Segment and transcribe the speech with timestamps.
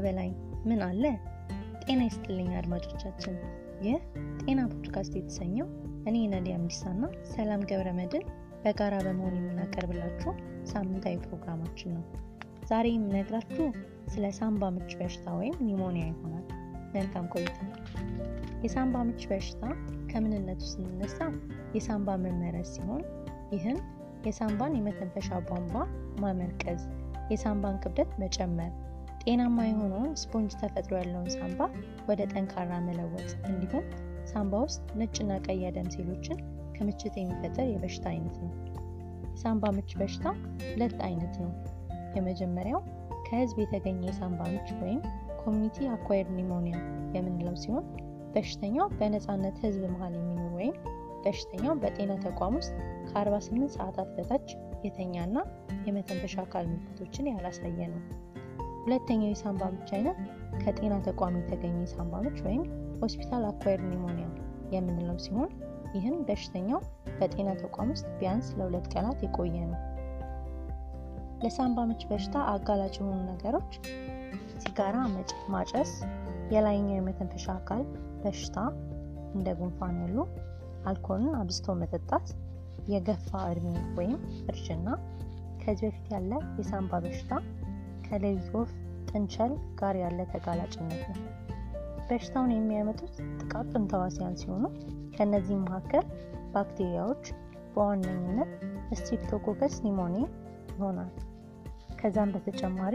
[0.00, 0.30] በላይ
[0.64, 1.04] ምን አለ?
[1.84, 3.36] ጤና ይስጥልኝ አድማጮቻችን።
[3.82, 3.96] ይህ
[4.42, 5.68] ጤና ፖድካስት የተሰኘው
[6.06, 8.24] እኔ ነዲያ አምዲሳና ሰላም ገብረ መድን
[8.64, 10.32] በጋራ በመሆን የምናቀርብላችሁ
[10.72, 12.04] ሳምንታዊ ፕሮግራማችን ነው።
[12.68, 13.66] ዛሬ የምነግራችሁ
[14.08, 16.44] ስለ ሳምባ ምች በሽታ ወይም ኒሞኒያ ይሆናል።
[16.94, 17.58] መልካም ቆይታ።
[18.64, 19.62] የሳምባ ምች በሽታ
[20.10, 21.18] ከምንነቱ ስንነሳ
[21.76, 23.02] የሳምባ መመረዝ ሲሆን
[23.52, 23.78] ይህም
[24.26, 25.72] የሳምባን የመተንፈሻ ቧንቧ
[26.22, 26.82] ማመርቀዝ፣
[27.32, 28.72] የሳምባን ክብደት መጨመር፣
[29.22, 31.60] ጤናማ የሆነውን ስፖንጅ ተፈጥሮ ያለውን ሳምባ
[32.08, 33.84] ወደ ጠንካራ መለወጥ እንዲሁም
[34.24, 36.38] ሳምባ ውስጥ ነጭና ቀይ የደም ሴሎችን
[36.76, 38.50] ክምችት የሚፈጠር የበሽታ አይነት ነው።
[39.26, 40.24] የሳምባ ምች በሽታ
[40.66, 41.50] ሁለት አይነት ነው።
[42.16, 42.80] የመጀመሪያው
[43.26, 45.00] ከህዝብ የተገኘ የሳምባ ምች ወይም
[45.42, 46.76] community acquired pneumonia
[47.16, 47.86] የምንለው ሲሆን
[48.34, 50.74] በሽተኛው በነፃነት ህዝብ መሀል የሚኖር ወይም
[51.24, 52.74] በሽተኛው በጤና ተቋም ውስጥ
[53.08, 54.48] ከ48 ሰዓታት በታች
[54.84, 55.36] የተኛና
[55.86, 58.02] የመተንፈሻ አካል ምልክቶችን ያላሳየ ነው።
[58.84, 60.18] ሁለተኛው የሳምባ ምች አይነት
[60.62, 62.62] ከጤና ተቋም የተገኘ የሳምባ ምች ወይም
[63.02, 64.26] ሆስፒታል አኳየርድ ኒሞኒያ
[64.74, 65.50] የምንለው ሲሆን
[65.94, 66.80] ይህም በሽተኛው
[67.18, 69.80] በጤና ተቋም ውስጥ ቢያንስ ለሁለት ቀናት የቆየ ነው።
[71.42, 73.72] ለሳምባ ምች በሽታ አጋላጭ የሆኑ ነገሮች
[74.62, 74.96] ሲጋራ
[75.54, 75.92] ማጨስ፣
[76.54, 77.82] የላይኛው የመተንፈሻ አካል
[78.22, 78.56] በሽታ
[79.34, 80.18] እንደ ጉንፋን ያሉ፣
[80.86, 82.26] አልኮልን አብዝቶ መጠጣት፣
[82.92, 83.66] የገፋ እድሜ
[83.98, 84.14] ወይም
[84.50, 84.86] እርጅና፣
[85.62, 87.32] ከዚህ በፊት ያለ የሳምባ በሽታ፣
[88.12, 88.70] ከሌሊት ወፍ፣
[89.08, 91.20] ጥንቸል ጋር ያለ ተጋላጭነት ነው።
[92.08, 94.64] በሽታውን የሚያመጡት ጥቃቅን ተዋሲያን ሲሆኑ
[95.14, 96.04] ከእነዚህም መካከል
[96.54, 97.24] ባክቴሪያዎች
[97.74, 98.50] በዋነኝነት
[98.98, 100.16] Streptococcus pneumoniae
[100.72, 101.10] ይሆናል።
[102.00, 102.94] ከዛም በተጨማሪ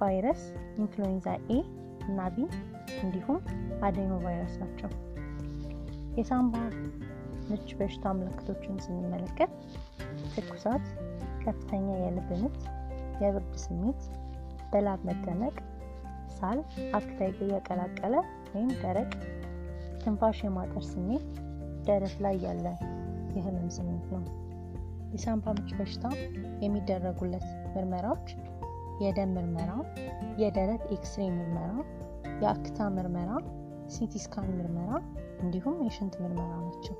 [0.00, 0.42] ቫይረስ፣
[0.78, 1.58] ኢንፍሉዌንዛ A
[2.04, 2.46] እና B
[3.00, 3.38] እንዲሁም
[3.82, 4.90] adenovirus ናቸው።
[6.18, 6.54] የሳምባ
[7.50, 9.52] ምች በሽታ ምልክቶችን ስንመለከት
[10.34, 10.84] ትኩሳት፣
[11.44, 12.58] ከፍተኛ የልብ ምት፣
[13.22, 14.02] የብርድ ስሜት፣
[14.72, 15.56] በላብ መጠመቅ፣
[16.30, 16.58] ሳል፣
[16.94, 17.18] አክታ
[17.48, 18.14] የቀላቀለ
[18.52, 19.12] ወይም ደረቅ፣
[20.02, 21.26] ትንፋሽ የማጠር ስሜት፣
[21.84, 22.66] ደረት ላይ ያለ
[23.36, 24.22] የህመም ስሜት ነው።
[25.12, 26.04] የሳምባ ምች በሽታ
[26.62, 28.28] የሚደረጉለት ምርመራዎች
[29.00, 29.70] የደም ምርመራ፣
[30.36, 31.70] የደረት ኤክስሬ ምርመራ፣
[32.42, 33.30] የአክታ ምርመራ፣
[33.88, 34.14] CT
[34.50, 34.90] ምርመራ
[35.40, 36.96] እንዲሁም የሽንት ምርመራ ናቸው።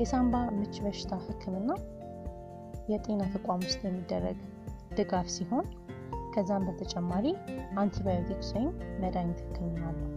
[0.00, 1.70] የሳምባ ምች በሽታ ህክምና
[2.88, 4.38] የጤና ተቋም ውስጥ የሚደረግ
[4.94, 5.66] ድጋፍ ሲሆን
[6.34, 7.26] ከዛም በተጨማሪ
[7.76, 8.70] አንቲባዮቲክስ ወይም
[9.02, 10.10] መድኃኒት ህክምና አለው።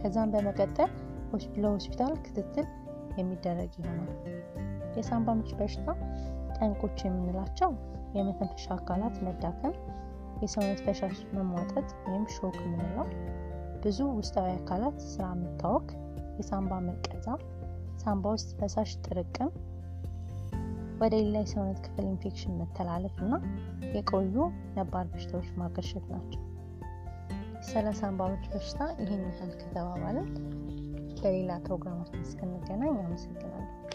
[0.00, 0.90] ከዛም በመቀጠል
[1.58, 2.66] ለሆስፒታል ክትትል
[3.18, 4.10] የሚደረግ ይሆናል።
[4.96, 5.88] የሳምባ ምች በሽታ
[6.56, 7.70] ጠንቆች የምንላቸው
[8.16, 9.74] የመተንፈሻ አካላት መዳከም፣
[10.42, 13.06] የሰውነት ፈሳሽ መሟጠጥ ወይም shock የምንለው፣
[13.84, 15.88] ብዙ ውስጣዊ አካላት ስራ መታወክ፣
[16.38, 17.26] የሳምባ ማመርቀዝ፣
[18.02, 19.50] ሳምባ ውስጥ ፈሳሽ ጥርቅም፣
[21.00, 23.34] ወደ ሌላ የሰውነት ክፍል ኢንፌክሽን መተላለፍ እና
[23.96, 24.34] የቆዩ
[24.76, 26.42] ነባር በሽታዎች ማገርሸት ናቸው።
[28.00, 30.28] ሳምባ ምች በሽታ ይህን ያህል ከተባባልን
[31.20, 33.85] በሌላ ፕሮግራማችን እስክንገናኝ አመሰግናለሁ።